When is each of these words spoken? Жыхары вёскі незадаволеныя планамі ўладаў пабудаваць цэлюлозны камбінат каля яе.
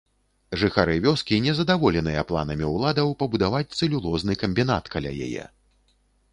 Жыхары 0.61 0.95
вёскі 1.05 1.37
незадаволеныя 1.47 2.23
планамі 2.33 2.65
ўладаў 2.73 3.13
пабудаваць 3.21 3.75
цэлюлозны 3.79 4.33
камбінат 4.45 4.93
каля 4.97 5.11
яе. 5.27 5.49